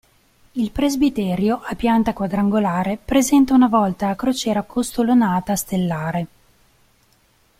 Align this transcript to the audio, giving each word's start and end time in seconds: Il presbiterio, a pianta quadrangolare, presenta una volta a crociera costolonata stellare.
Il 0.53 0.71
presbiterio, 0.71 1.61
a 1.63 1.75
pianta 1.75 2.11
quadrangolare, 2.13 2.97
presenta 2.97 3.53
una 3.53 3.67
volta 3.67 4.09
a 4.09 4.15
crociera 4.15 4.63
costolonata 4.63 5.55
stellare. 5.55 6.27